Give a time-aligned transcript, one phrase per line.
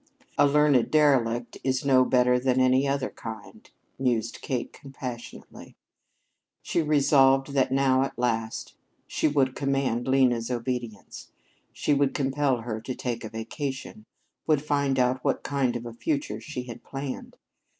[0.35, 3.69] "A learned derelict is no better than any other kind,"
[3.99, 5.75] mused Kate compassionately.
[6.63, 8.73] She resolved that now, at last,
[9.05, 11.29] she would command Lena's obedience.
[11.71, 14.07] She would compel her to take a vacation,
[14.47, 17.37] would find out what kind of a future she had planned.